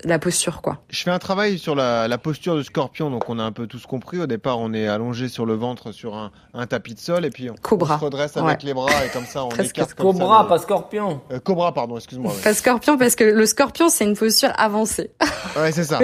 [0.04, 0.78] la posture, quoi.
[0.90, 3.66] Je fais un travail sur la, la posture du scorpion, donc on a un peu
[3.68, 4.20] tous compris.
[4.20, 7.30] Au départ, on est allongé sur le ventre sur un, un tapis de sol, et
[7.30, 7.96] puis on, Cobra.
[7.96, 8.66] on se redresse avec Ouais.
[8.66, 11.22] les bras, et comme ça, on écarte comme ça Cobra, pas scorpion.
[11.32, 12.32] Euh, cobra, pardon, excuse-moi.
[12.34, 12.42] ouais.
[12.44, 15.12] Pas scorpion parce que le scorpion c'est une posture avancée.
[15.56, 15.98] Ouais, c'est ça.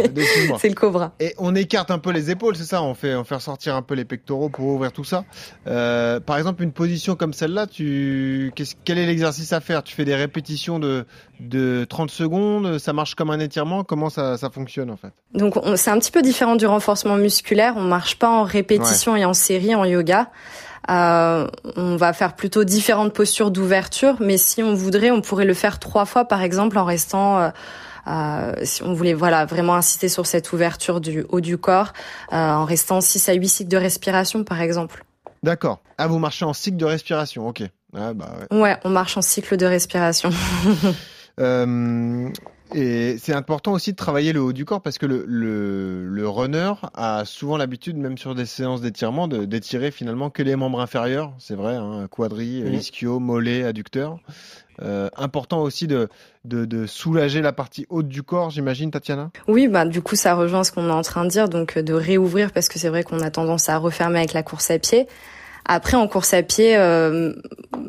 [0.59, 1.11] C'est le cobra.
[1.19, 3.83] Et on écarte un peu les épaules, c'est ça On fait, on fait ressortir un
[3.83, 5.25] peu les pectoraux pour ouvrir tout ça.
[5.67, 8.51] Euh, par exemple, une position comme celle-là, tu,
[8.85, 9.83] quel est l'exercice à faire?
[9.83, 11.05] Tu fais des répétitions de,
[11.39, 13.83] de 30 secondes Ça marche comme un étirement?
[13.83, 15.11] Comment ça, ça fonctionne en fait?
[15.33, 17.73] Donc on- c'est un petit peu différent du renforcement musculaire.
[17.77, 20.29] On marche pas en répétition et en série en yoga.
[20.89, 25.53] Euh, on va faire plutôt différentes postures d'ouverture, mais si on voudrait, on pourrait le
[25.53, 27.39] faire trois fois, par exemple, en restant.
[27.39, 27.49] euh,
[28.05, 31.93] euh, si on voulait voilà vraiment insister sur cette ouverture du haut du corps,
[32.31, 35.05] en restant 6 à 8 cycles de respiration, par exemple.
[35.43, 35.83] D'accord.
[35.97, 37.63] Ah, vous marchez en cycle de respiration, ok.
[37.95, 38.57] Ah, bah ouais.
[38.59, 40.29] Ouais, on marche en cycle de respiration.
[41.39, 42.29] Euh,
[42.73, 46.27] et c'est important aussi de travailler le haut du corps parce que le, le, le
[46.27, 51.33] runner a souvent l'habitude, même sur des séances d'étirement, d'étirer finalement que les membres inférieurs.
[51.39, 54.19] C'est vrai, hein, quadri, ischio, mollet, adducteur.
[54.81, 56.09] Euh, important aussi de,
[56.45, 59.29] de, de soulager la partie haute du corps, j'imagine, Tatiana?
[59.47, 61.83] Oui, bah du coup ça rejoint ce qu'on est en train de dire, donc euh,
[61.83, 64.79] de réouvrir parce que c'est vrai qu'on a tendance à refermer avec la course à
[64.79, 65.07] pied.
[65.65, 67.33] Après en course à pied, euh,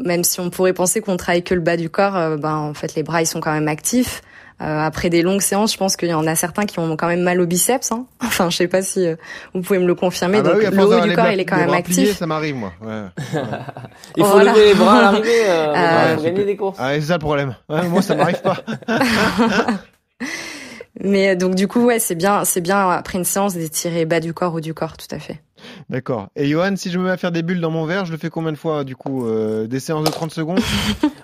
[0.05, 2.75] même si on pourrait penser qu'on travaille que le bas du corps, euh, ben en
[2.75, 4.21] fait les bras ils sont quand même actifs.
[4.63, 7.09] Euh, après des longues séances, je pense qu'il y en a certains qui ont quand
[7.09, 7.91] même mal au biceps.
[7.93, 8.07] Hein.
[8.23, 9.17] Enfin, je sais pas si euh,
[9.53, 10.39] vous pouvez me le confirmer.
[10.39, 12.17] Ah bah donc oui, le haut du corps il est quand même bras pliés, actif.
[12.19, 12.73] ça m'arrive, moi.
[12.81, 13.03] Ouais.
[14.17, 14.53] Il faut Voilà.
[14.53, 16.77] lever les bras à l'arrivée euh, Euh, pour gagner c'est- des courses.
[16.81, 17.57] Ah, c'est ça le problème.
[17.69, 18.57] Ouais, moi, ça m'arrive pas.
[21.01, 24.21] Mais euh, donc du coup ouais c'est bien c'est bien après une séance d'étirer bas
[24.21, 25.41] du corps haut du corps tout à fait.
[25.91, 26.29] D'accord.
[26.37, 28.19] Et Johan, si je me mets à faire des bulles dans mon verre, je le
[28.19, 30.61] fais combien de fois du coup euh, Des séances de 30 secondes?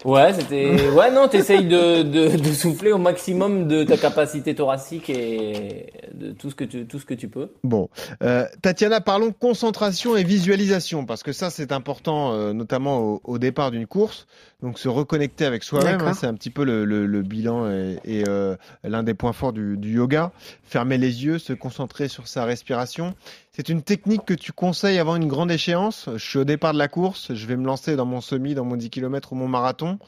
[0.05, 0.89] Ouais, c'était.
[0.91, 6.31] Ouais, non, t'essayes de, de, de souffler au maximum de ta capacité thoracique et de
[6.31, 7.51] tout ce que tu, tout ce que tu peux.
[7.65, 7.91] Bon,
[8.23, 13.39] euh, Tatiana, parlons concentration et visualisation parce que ça c'est important, euh, notamment au, au
[13.39, 14.27] départ d'une course.
[14.63, 17.99] Donc se reconnecter avec soi-même, hein, c'est un petit peu le, le- le bilan et,
[18.05, 20.33] et, euh, l'un des points forts du, du yoga.
[20.65, 23.15] Fermer les yeux, se concentrer sur sa respiration.
[23.53, 26.09] C'est une technique que tu conseilles avant une grande échéance?
[26.15, 28.65] Je suis au départ de la course, je vais me lancer dans mon semi, dans
[28.65, 29.99] mon 10 km ou mon marathon.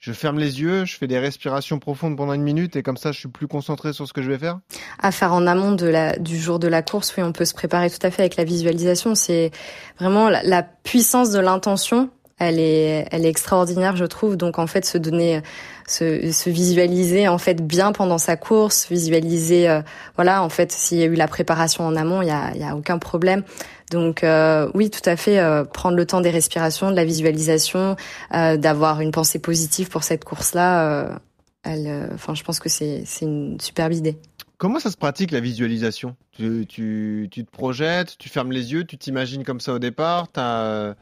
[0.00, 3.10] Je ferme les yeux, je fais des respirations profondes pendant une minute et comme ça
[3.10, 4.60] je suis plus concentré sur ce que je vais faire.
[5.00, 7.54] à faire en amont de la, du jour de la course, oui, on peut se
[7.54, 9.16] préparer tout à fait avec la visualisation.
[9.16, 9.50] C'est
[9.98, 12.10] vraiment la, la puissance de l'intention.
[12.38, 14.36] Elle est, elle est extraordinaire, je trouve.
[14.36, 15.42] Donc, en fait, se donner,
[15.88, 19.82] se, se visualiser, en fait, bien pendant sa course, visualiser, euh,
[20.14, 22.62] voilà, en fait, s'il y a eu la préparation en amont, il y a, y
[22.62, 23.42] a aucun problème.
[23.90, 27.96] Donc, euh, oui, tout à fait, euh, prendre le temps des respirations, de la visualisation,
[28.30, 31.18] d'avoir une pensée positive pour cette course-là.
[31.64, 34.16] enfin, je pense que c'est, c'est une superbe idée.
[34.58, 36.16] Comment ça se pratique la visualisation?
[36.32, 40.26] Tu, tu, tu te projettes, tu fermes les yeux, tu t'imagines comme ça au départ,
[40.32, 40.94] t'as,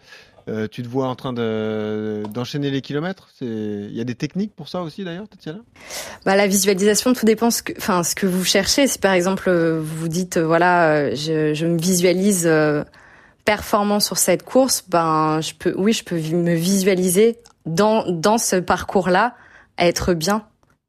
[0.49, 3.29] euh, tu te vois en train de, d'enchaîner les kilomètres.
[3.41, 5.59] Il y a des techniques pour ça aussi d'ailleurs, Tatiana?
[6.25, 8.87] Bah, la visualisation, tout dépend ce que, enfin, ce que vous cherchez.
[8.87, 12.85] Si par exemple euh, vous vous dites, euh, voilà, euh, je, je me visualise euh,
[13.45, 18.57] performant sur cette course, ben, je peux, oui, je peux me visualiser dans dans ce
[18.57, 19.35] parcours-là,
[19.79, 20.47] être bien,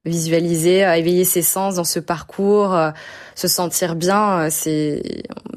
[0.08, 2.92] visualiser, euh, éveiller ses sens dans ce parcours, euh,
[3.36, 4.40] se sentir bien.
[4.40, 5.04] euh, c'est,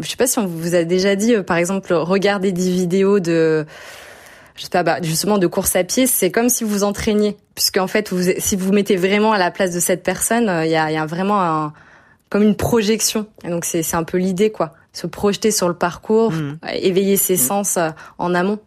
[0.01, 3.67] je sais pas si on vous a déjà dit, par exemple, regarder des vidéos de
[4.57, 7.79] je sais pas, bah, justement de course à pied, c'est comme si vous entraîniez, puisque
[7.79, 10.77] en fait, vous, si vous mettez vraiment à la place de cette personne, il y,
[10.77, 11.73] a, il y a vraiment un,
[12.31, 13.27] comme une projection.
[13.45, 17.17] Et donc c'est c'est un peu l'idée, quoi, se projeter sur le parcours, euh, éveiller
[17.17, 18.59] ses sens euh, en amont.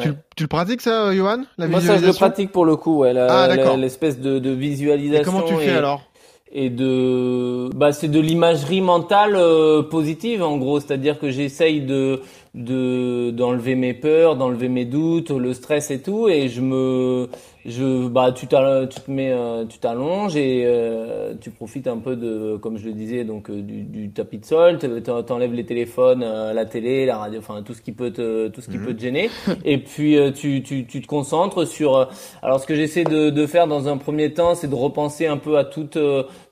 [0.00, 2.98] Tu, tu le pratiques ça, Johan La Moi, ça, je le pratique pour le coup,
[2.98, 5.22] ouais, Ah, l'espèce de, de visualisation.
[5.22, 6.02] Et comment tu fais et- alors
[6.50, 12.22] et de bah c'est de l'imagerie mentale euh, positive en gros c'est-à-dire que j'essaye de
[12.54, 17.28] de d'enlever mes peurs d'enlever mes doutes le stress et tout et je me
[17.68, 18.56] je bah tu tu
[19.00, 22.92] te mets euh, tu t'allonges et euh, tu profites un peu de comme je le
[22.92, 26.64] disais donc euh, du, du tapis de sol te- te- t'enlèves les téléphones euh, la
[26.64, 28.86] télé la radio enfin tout ce qui peut te tout ce qui Mhm.
[28.86, 29.30] peut te gêner
[29.64, 32.08] et puis tu, tu tu te concentres sur
[32.42, 35.36] alors ce que j'essaie de de faire dans un premier temps c'est de repenser un
[35.36, 35.88] peu à tout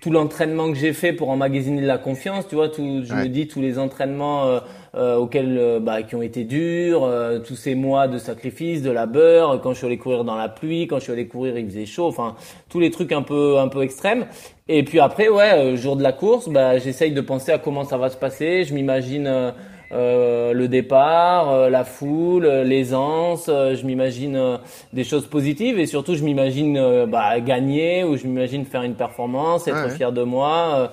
[0.01, 3.23] tout l'entraînement que j'ai fait pour emmagasiner de la confiance tu vois tout je Ouais.
[3.23, 4.61] me dis tous les entraînements
[4.97, 8.91] euh, auxquels euh, bah, qui ont été durs, euh, tous ces mois de sacrifice, de
[8.91, 11.67] labeur, quand je suis allé courir dans la pluie, quand je suis allé courir il
[11.67, 12.35] faisait chaud, enfin
[12.69, 14.27] tous les trucs un peu un peu extrêmes.
[14.69, 17.85] Et puis après ouais, euh, jour de la course, bah j'essaye de penser à comment
[17.85, 18.65] ça va se passer.
[18.65, 19.51] Je m'imagine euh,
[19.93, 23.47] euh, le départ, euh, la foule, euh, l'aisance.
[23.47, 24.59] je m'imagine
[24.93, 29.69] des choses positives et surtout je m'imagine bah, gagner ou je m'imagine faire une performance,
[29.69, 30.91] être fier de moi,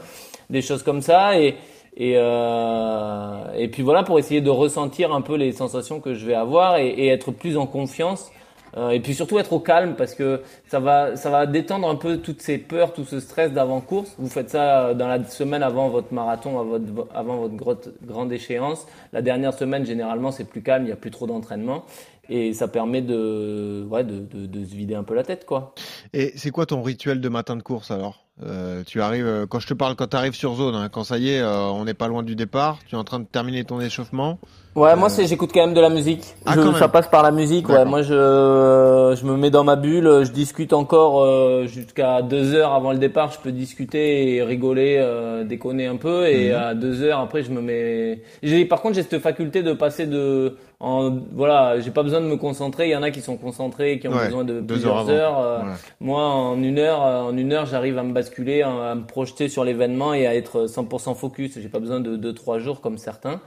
[0.50, 1.56] des choses comme ça et
[1.96, 6.34] et et puis voilà pour essayer de ressentir un peu les sensations que je vais
[6.36, 8.32] avoir et, et être plus en confiance
[8.76, 11.96] euh, et puis surtout être au calme parce que ça va, ça va détendre un
[11.96, 14.16] peu toutes ces peurs, tout ce stress d'avant-course.
[14.18, 18.32] Vous faites ça euh, dans la semaine avant votre marathon, avant votre, avant votre grande
[18.32, 18.88] échéance.
[19.12, 21.84] La dernière semaine, généralement, c'est plus calme, il n'y a plus trop d'entraînement.
[22.30, 25.76] Et ça permet de, ouais, de, de, de se vider un peu la tête, quoi.
[26.14, 28.23] Et c'est quoi ton rituel de matin de course alors?
[28.42, 31.04] Euh, tu arrives euh, quand je te parle quand tu arrives sur zone, hein, quand
[31.04, 32.80] ça y est, euh, on n'est pas loin du départ.
[32.88, 34.40] Tu es en train de terminer ton échauffement.
[34.76, 36.34] Ouais, moi c'est j'écoute quand même de la musique.
[36.46, 37.70] Ah, ça passe par la musique.
[37.70, 42.74] Ouais, moi je je me mets dans ma bulle, je discute encore jusqu'à deux heures
[42.74, 43.32] avant le départ.
[43.32, 46.56] Je peux discuter et rigoler, déconner un peu, et mhm.
[46.56, 48.22] à deux heures après je me mets.
[48.42, 52.26] J'ai par contre j'ai cette faculté de passer de en voilà, j'ai pas besoin de
[52.26, 52.88] me concentrer.
[52.88, 55.66] Il y en a qui sont concentrés, qui ont besoin de plusieurs heures.
[56.00, 59.64] Moi en une heure, en une heure j'arrive à me basculer, à, me projeter sur
[59.64, 61.60] l'événement et à être 100% focus.
[61.60, 63.40] J'ai pas besoin de 2-3 jours comme certains.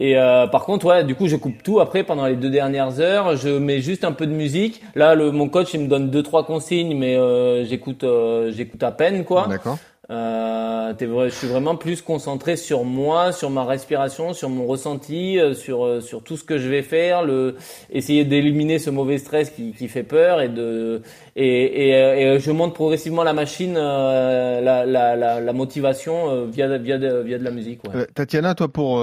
[0.00, 1.78] Et euh, par contre, ouais, du coup, je coupe tout.
[1.78, 4.82] Après, pendant les deux dernières heures, je mets juste un peu de musique.
[4.94, 8.82] Là, le, mon coach, il me donne deux trois consignes, mais euh, j'écoute, euh, j'écoute
[8.82, 9.46] à peine, quoi.
[9.46, 9.78] D'accord.
[10.10, 15.54] Euh, je suis vraiment plus concentré sur moi, sur ma respiration, sur mon ressenti, euh,
[15.54, 17.54] sur euh, sur tout ce que je vais faire, le
[17.90, 21.02] essayer d'éliminer ce mauvais stress qui, qui fait peur et de
[21.36, 26.76] et, et, euh, et je monte progressivement la machine, la, la, la, la, motivation via
[26.78, 27.80] via de, via de la musique.
[27.84, 28.06] Ouais.
[28.12, 29.00] Tatiana, toi pour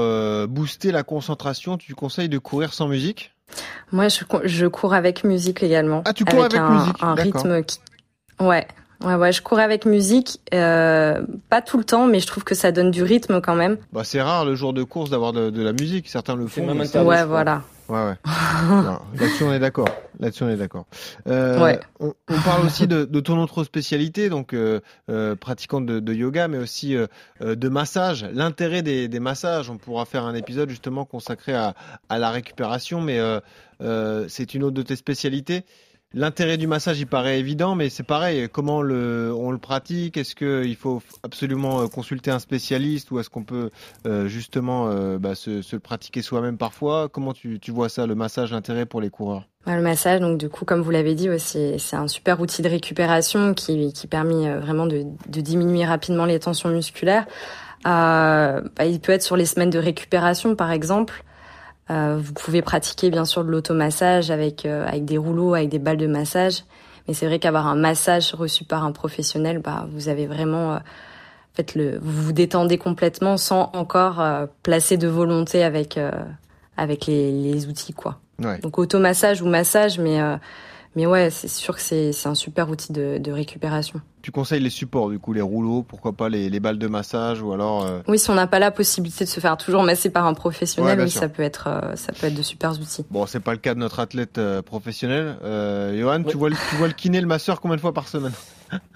[0.48, 3.34] booster la concentration, tu conseilles de courir sans musique?
[3.93, 6.04] Moi, je, je cours avec musique également.
[6.06, 7.80] Ah, tu cours avec, un, musique un rythme qui
[8.39, 8.67] Ouais,
[9.03, 12.55] Ouais, ouais, je cours avec musique, euh, pas tout le temps, mais je trouve que
[12.55, 13.77] ça donne du rythme quand même.
[13.93, 16.65] Bah, c'est rare le jour de course d'avoir de, de, la musique, certains le font.
[16.65, 17.62] Même ouais, voilà.
[17.89, 18.15] Ouais, ouais.
[19.19, 19.88] Là-dessus, on est d'accord.
[20.19, 20.86] Là-dessus, on est d'accord.
[21.27, 21.79] Euh, ouais.
[21.99, 26.13] on, on, parle aussi de, de, ton autre spécialité, donc euh, euh, pratiquante de, de,
[26.13, 27.07] yoga, mais aussi euh,
[27.41, 28.25] euh, de massage.
[28.33, 31.75] L'intérêt des, des, massages, on pourra faire un épisode justement consacré à,
[32.10, 33.19] à la récupération, mais
[33.81, 35.63] euh, c'est une autre de tes spécialités.
[36.13, 38.48] L'intérêt du massage, il paraît évident, mais c'est pareil.
[38.50, 40.15] Comment le, on le pratique?
[40.15, 43.72] Est-ce qu'il faut absolument euh, consulter un spécialiste ou est-ce qu'on peut
[44.06, 47.10] euh, justement euh, bah, se, le pratiquer soi-même parfois?
[47.10, 49.50] Comment tu, vois ça, le massage, l'intérêt pour les coureurs?
[49.65, 53.54] Le massage, donc du coup, comme vous l'avez dit, c'est un super outil de récupération
[53.54, 57.26] qui, permet vraiment de, diminuer rapidement les tensions musculaires.
[57.84, 61.26] Bah, il peut être sur les semaines de récupération, par exemple.
[61.89, 65.80] Euh, vous pouvez pratiquer bien sûr de l'automassage avec euh, avec des rouleaux, avec des
[65.80, 66.63] balles de massage.
[67.08, 70.80] Mais c'est vrai qu'avoir un massage reçu par un professionnel, bah vous avez vraiment euh,
[71.54, 74.21] fait le vous vous détendez complètement sans encore
[74.63, 75.97] placer de volonté avec
[76.76, 78.19] avec les, les outils quoi.
[78.43, 78.60] Ouais.
[78.60, 80.19] Donc automassage ou massage, mais
[80.97, 84.01] mais ouais, c'est sûr que c'est un super outil de, de, récupération.
[84.23, 87.39] Tu conseilles les supports, du coup, les rouleaux, pourquoi pas les, les balles de massage
[87.39, 87.99] ou alors euh...
[88.07, 90.97] Oui, si on n'a pas la possibilité de se faire toujours masser par un professionnel,
[90.97, 93.05] ouais, oui, ça peut être euh, ça peut être de super outils.
[93.12, 95.38] Bon, c'est pas le cas de notre athlète euh, professionnel.
[95.43, 96.31] Euh, Johan, oui.
[96.31, 98.33] tu vois tu vois le kiné, le masseur combien de fois par semaine?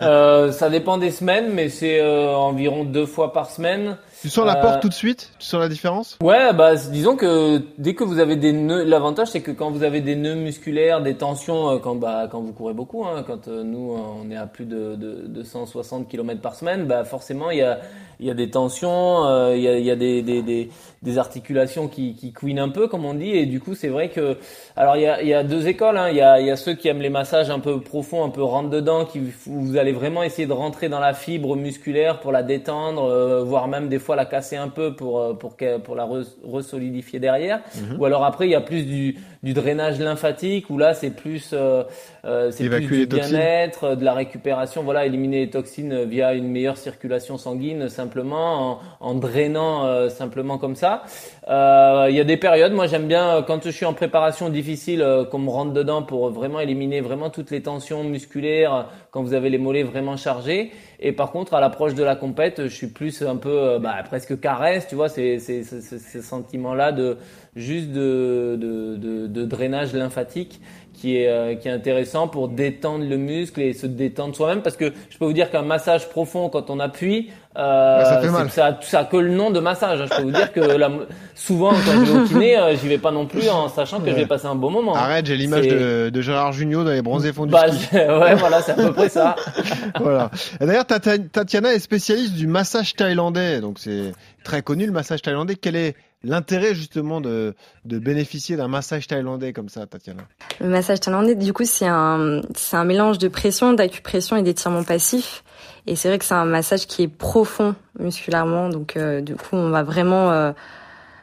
[0.01, 3.97] Euh, Ça dépend des semaines, mais c'est euh, environ deux fois par semaine.
[4.21, 5.31] Tu sens la porte tout de suite?
[5.39, 6.17] Tu sens la différence?
[6.21, 9.81] Ouais, bah disons que dès que vous avez des nœuds, l'avantage c'est que quand vous
[9.83, 13.95] avez des nœuds musculaires, des tensions, quand bah quand vous courez beaucoup, hein, quand nous
[13.95, 17.63] on est à plus de, de, de 160 km par semaine, bah forcément il y
[17.63, 17.79] a
[18.21, 20.69] il y a des tensions, euh, il, y a, il y a des, des, des,
[21.01, 24.09] des articulations qui, qui couinent un peu, comme on dit, et du coup, c'est vrai
[24.09, 24.37] que,
[24.75, 26.09] alors il y a, il y a deux écoles, hein.
[26.09, 28.29] il, y a, il y a ceux qui aiment les massages un peu profonds, un
[28.29, 32.31] peu rentre dedans, qui vous allez vraiment essayer de rentrer dans la fibre musculaire pour
[32.31, 35.95] la détendre, euh, voire même des fois la casser un peu pour euh, pour pour
[35.95, 36.07] la
[36.43, 37.61] resolidifier derrière.
[37.75, 37.97] Mm-hmm.
[37.97, 41.51] Ou alors après, il y a plus du, du drainage lymphatique où là, c'est plus
[41.53, 41.83] euh,
[42.25, 46.77] euh c'est plus du bien-être, de la récupération, voilà, éliminer les toxines via une meilleure
[46.77, 51.03] circulation sanguine, simplement en, en drainant euh, simplement comme ça.
[51.47, 54.49] Euh, il y a des périodes, moi j'aime bien euh, quand je suis en préparation
[54.49, 59.23] difficile, euh, qu'on me rentre dedans pour vraiment éliminer vraiment toutes les tensions musculaires quand
[59.23, 60.71] vous avez les mollets vraiment chargés.
[60.99, 64.39] Et par contre, à l'approche de la compète, je suis plus un peu bah, presque
[64.39, 67.17] caresse, tu vois, c'est ces sentiments-là de
[67.55, 70.61] juste de, de, de, de drainage lymphatique
[70.93, 74.61] qui est, euh, qui est intéressant pour détendre le muscle et se détendre soi-même.
[74.61, 78.29] Parce que je peux vous dire qu'un massage profond quand on appuie euh, ça, fait
[78.29, 78.49] mal.
[78.49, 80.05] ça, ça que le nom de massage hein.
[80.09, 80.89] je peux vous dire que la,
[81.35, 84.05] souvent quand je vais au kiné euh, j'y vais pas non plus en sachant que
[84.05, 84.11] ouais.
[84.11, 87.01] je vais passer un bon moment arrête j'ai l'image de, de, Gérard Junior dans les
[87.01, 87.87] bronzés fonds du bah, ski.
[87.93, 89.35] ouais voilà c'est à peu près ça.
[89.99, 90.31] Voilà.
[90.61, 93.59] D'ailleurs Tatiana est spécialiste du massage thaïlandais.
[93.59, 95.55] Donc c'est très connu le massage thaïlandais.
[95.55, 97.55] Quelle est l'intérêt justement de,
[97.85, 100.23] de bénéficier d'un massage thaïlandais comme ça, Tatiana?
[100.59, 104.83] Le massage thaïlandais, du coup, c'est un, c'est un mélange de pression, d'acupression et d'étirement
[104.83, 105.43] passif.
[105.87, 108.69] Et c'est vrai que c'est un massage qui est profond musculairement.
[108.69, 110.51] Donc, euh, du coup, on va vraiment euh,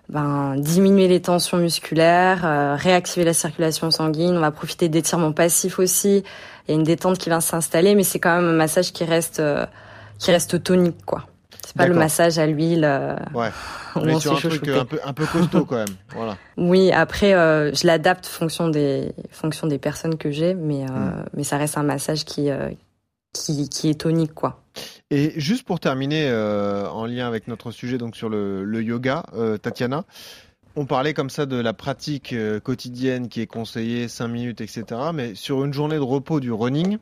[0.08, 4.36] ben, diminuer les tensions musculaires, euh, réactiver la circulation sanguine.
[4.36, 6.24] On va profiter d'étirements passifs aussi.
[6.66, 9.04] Il y a une détente qui va s'installer, mais c'est quand même un massage qui
[9.04, 9.40] reste,
[10.18, 11.24] qui reste tonique, quoi.
[11.78, 12.84] Pas le massage à l'huile.
[13.34, 13.48] ouais.
[13.94, 15.88] On est sur un truc un peu, un peu costaud quand même.
[16.14, 16.36] Voilà.
[16.56, 21.24] Oui, après, je l'adapte fonction des, fonction des personnes que j'ai, mais, mm.
[21.34, 22.50] mais ça reste un massage qui,
[23.32, 24.60] qui, qui est tonique, quoi.
[25.10, 29.24] Et juste pour terminer, euh, en lien avec notre sujet donc sur le, le yoga,
[29.34, 30.04] euh, Tatiana,
[30.76, 34.84] on parlait comme ça de la pratique euh, quotidienne qui est conseillée 5 minutes, etc.
[35.14, 36.98] Mais sur une journée de repos du running,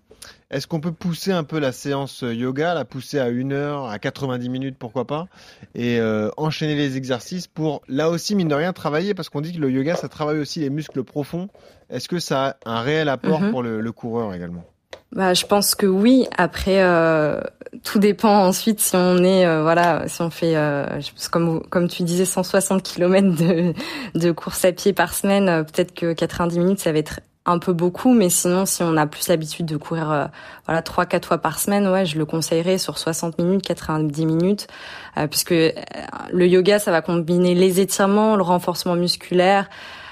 [0.51, 3.99] est-ce qu'on peut pousser un peu la séance yoga, la pousser à 1 heure, à
[3.99, 5.27] 90 minutes, pourquoi pas,
[5.75, 9.53] et euh, enchaîner les exercices pour, là aussi, mine de rien, travailler, parce qu'on dit
[9.53, 11.49] que le yoga, ça travaille aussi les muscles profonds.
[11.91, 13.51] Est-ce que ça a un réel apport mm-hmm.
[13.51, 14.65] pour le, le coureur également?
[15.13, 16.27] Bah, je pense que oui.
[16.37, 17.41] Après, euh,
[17.85, 22.03] tout dépend ensuite si on est, euh, voilà, si on fait, euh, comme comme tu
[22.03, 23.73] disais, 160 km de,
[24.19, 27.59] de course à pied par semaine, euh, peut-être que 90 minutes, ça va être un
[27.59, 30.27] peu beaucoup, mais sinon, si on a plus l'habitude de courir, euh,
[30.67, 34.67] voilà, trois, quatre fois par semaine, ouais, je le conseillerais sur 60 minutes, 90 minutes,
[35.31, 39.69] puisque le yoga, ça va combiner les étirements, le renforcement musculaire,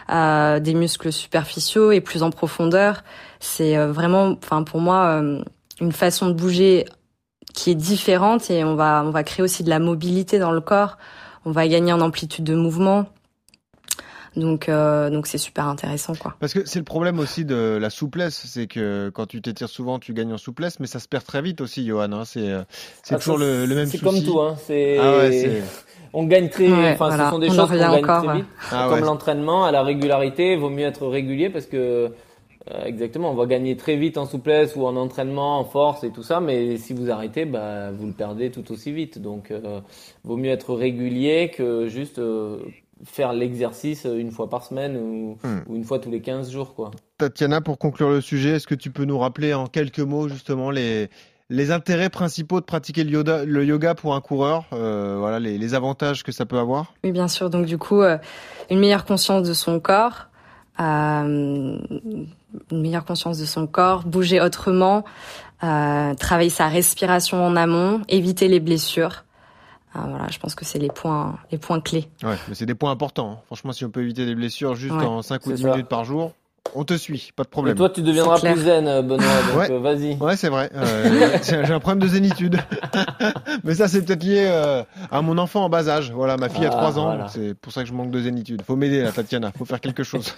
[0.09, 3.03] des muscles superficiaux et plus en profondeur.
[3.45, 5.43] C'est euh, vraiment, enfin pour moi, euh,
[5.81, 6.87] une façon de bouger
[7.53, 10.63] qui est différente et on va on va créer aussi de la mobilité dans le
[10.63, 10.97] corps.
[11.45, 13.07] On va gagner en amplitude de mouvement.
[14.37, 16.35] Donc euh, donc c'est super intéressant quoi.
[16.41, 19.99] Parce que c'est le problème aussi de la souplesse, c'est que quand tu t'étires souvent,
[19.99, 22.13] tu gagnes en souplesse, mais ça se perd très vite aussi, Johan.
[22.13, 22.25] Hein.
[22.25, 22.53] C'est
[23.03, 23.99] c'est ah, toujours le, même souci.
[23.99, 24.57] C'est comme tout, hein.
[24.67, 25.29] C'est ah
[26.13, 28.47] on gagne très, enfin ce sont des choses qu'on gagne très vite.
[28.71, 32.13] Ah comme l'entraînement, à la régularité, il vaut mieux être régulier parce que
[32.71, 36.11] euh, exactement, on va gagner très vite en souplesse ou en entraînement, en force et
[36.11, 39.19] tout ça, mais si vous arrêtez, bah, vous le perdez tout aussi vite.
[39.19, 39.81] Donc, euh,
[40.25, 42.59] vaut mieux être régulier que juste euh,
[43.05, 45.61] faire l'exercice une fois par semaine ou, hmm.
[45.69, 46.75] ou, une fois tous les 15 jours.
[46.75, 46.91] Quoi.
[47.19, 50.71] Tatiana, pour conclure le sujet, est-ce que tu peux nous rappeler en quelques mots justement
[50.71, 51.11] les,
[51.51, 55.59] les intérêts principaux de pratiquer le yoga, le yoga pour un coureur, euh, voilà les,
[55.59, 56.95] les, avantages que ça peut avoir?
[57.05, 57.51] Oui, bien sûr.
[57.51, 58.03] Donc du coup,
[58.71, 60.29] une meilleure conscience de son corps.
[60.81, 61.79] Euh,
[62.71, 65.05] une meilleure conscience de son corps, bouger autrement,
[65.63, 69.24] euh, travailler sa respiration en amont, éviter les blessures.
[69.97, 72.09] Euh, voilà, je pense que c'est les points, les points clés.
[72.23, 73.33] Ouais, mais c'est des points importants.
[73.33, 73.43] Hein.
[73.47, 76.33] Franchement, si on peut éviter les blessures juste en 5 ou 10 minutes par jour,
[76.75, 77.75] on te suit, pas de problème.
[77.75, 79.27] Et toi, tu deviendras plus zen, euh, Benoît.
[79.49, 79.71] Donc ouais.
[79.71, 80.17] Euh, vas-y.
[80.17, 80.71] Ouais, c'est vrai.
[80.75, 82.59] Euh, j'ai un problème de zénitude.
[83.65, 86.11] Mais ça, c'est peut-être lié euh, à mon enfant en bas âge.
[86.13, 87.29] Voilà, ma fille a 3 ah, ans.
[87.29, 88.63] C'est pour ça que je manque de zénitude.
[88.67, 89.53] Faut m'aider, là, Tatiana.
[89.57, 90.35] Faut faire quelque chose.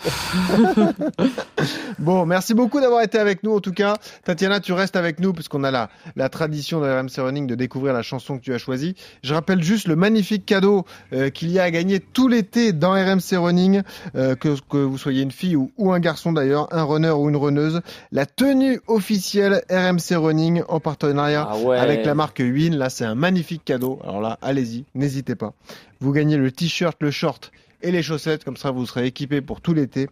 [1.98, 3.56] bon, merci beaucoup d'avoir été avec nous.
[3.56, 7.24] En tout cas, Tatiana, tu restes avec nous puisqu'on a la, la tradition de RMC
[7.24, 8.94] Running de découvrir la chanson que tu as choisie.
[9.22, 10.84] Je rappelle juste le magnifique cadeau
[11.32, 13.82] qu'il y a à gagner tout l'été dans RMC Running,
[14.14, 17.36] que, que vous soyez une fille ou, ou un garçon d'ailleurs, un runner ou une
[17.36, 17.80] runneuse,
[18.12, 22.76] la tenue officielle RMC Running en partenariat ah avec la marque Win.
[22.76, 23.98] Là, c'est un magnifique cadeau.
[24.02, 25.52] Alors là, allez-y, n'hésitez pas.
[26.00, 27.52] Vous gagnez le t-shirt, le short
[27.82, 30.08] et les chaussettes, comme ça vous serez équipé pour tout l'été.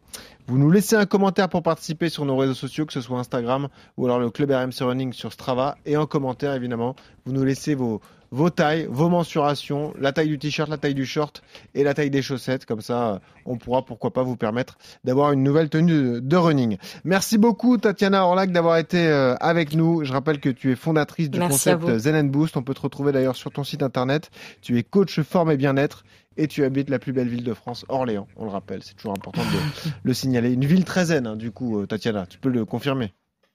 [0.46, 3.68] Vous nous laissez un commentaire pour participer sur nos réseaux sociaux, que ce soit Instagram
[3.96, 5.76] ou alors le club RMC Running sur Strava.
[5.86, 8.00] Et en commentaire, évidemment, vous nous laissez vos,
[8.34, 11.42] vos tailles, vos mensurations, la taille du t-shirt, la taille du short
[11.74, 12.66] et la taille des chaussettes.
[12.66, 16.76] Comme ça, euh, on pourra pourquoi pas vous permettre d'avoir une nouvelle tenue de, running.
[17.04, 20.04] Merci beaucoup Tatiana Orlac d'avoir été euh, avec nous.
[20.04, 22.56] Je rappelle que tu es fondatrice du concept Zen Boost.
[22.56, 24.30] On peut te retrouver d'ailleurs sur ton site internet.
[24.60, 26.02] Tu es coach forme et bien-être
[26.36, 28.26] et tu habites la plus belle ville de France, Orléans.
[28.36, 30.52] On le rappelle, c'est toujours important de le signaler.
[30.52, 32.26] Une ville très zen, hein, du coup, euh, Tatiana.
[32.26, 33.14] Tu peux le confirmer.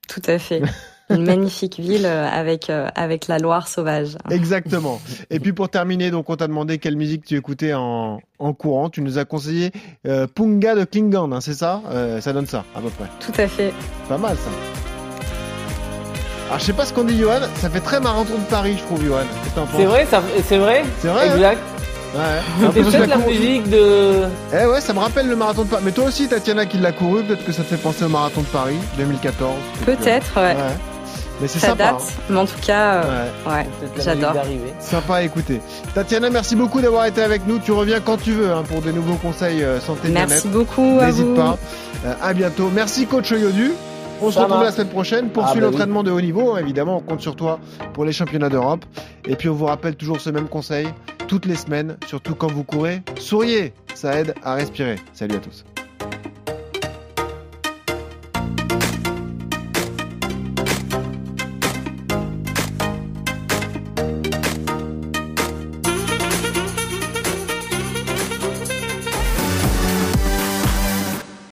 [0.09, 0.61] Tout à fait.
[1.11, 4.15] Une magnifique ville euh, avec euh, avec la Loire sauvage.
[4.29, 5.01] Exactement.
[5.31, 8.91] Et puis pour terminer, donc on t'a demandé quelle musique tu écoutais en, en courant.
[8.91, 9.71] Tu nous as conseillé
[10.05, 11.81] euh, Punga de Klingon, hein, c'est ça?
[12.21, 13.07] Ça donne ça à peu près.
[13.19, 13.73] Tout à fait.
[14.07, 14.51] Pas mal ça.
[16.47, 18.83] Alors je sais pas ce qu'on dit Johan, ça fait très marathon de Paris, je
[18.83, 19.25] trouve Johan.
[19.75, 20.07] C'est vrai,
[20.43, 20.83] c'est vrai.
[20.99, 21.27] C'est vrai.
[21.27, 21.33] Hein?
[21.35, 21.61] Exact.
[22.15, 22.71] Ouais.
[22.73, 24.23] C'est peut-être la, musique de.
[24.53, 25.83] Eh ouais, ça me rappelle le marathon de Paris.
[25.85, 28.41] Mais toi aussi, Tatiana, qui l'a couru, peut-être que ça te fait penser au marathon
[28.41, 29.53] de Paris 2014.
[29.85, 30.55] Peut-être, ouais.
[31.41, 31.91] Mais c'est sympa.
[31.91, 32.21] date, hein.
[32.29, 33.65] mais en tout cas, euh, ouais,
[33.97, 34.33] j'adore.
[34.79, 35.61] Sympa à écouter.
[35.93, 37.59] Tatiana, merci beaucoup d'avoir été avec nous.
[37.59, 40.99] Tu reviens quand tu veux hein, pour des nouveaux conseils euh, santé Merci beaucoup.
[40.99, 41.57] N'hésite pas.
[42.05, 42.69] Euh, à bientôt.
[42.73, 43.71] Merci coach Yodu.
[44.21, 45.29] On se retrouve la semaine prochaine.
[45.29, 46.57] Poursuis ah, bah l'entraînement de haut niveau.
[46.57, 47.59] Évidemment, on compte sur toi
[47.93, 48.85] pour les championnats d'Europe.
[49.25, 50.87] Et puis on vous rappelle toujours ce même conseil
[51.27, 53.03] toutes les semaines, surtout quand vous courez.
[53.19, 54.95] Souriez, ça aide à respirer.
[55.13, 55.63] Salut à tous.